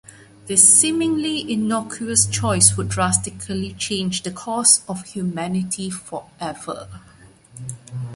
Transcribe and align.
This 0.47 0.67
seemingly 0.67 1.53
innocuous 1.53 2.25
choice 2.25 2.75
would 2.75 2.89
drastically 2.89 3.75
change 3.77 4.23
the 4.23 4.31
course 4.31 4.81
of 4.89 5.05
humanity 5.05 5.91
forever. 5.91 6.87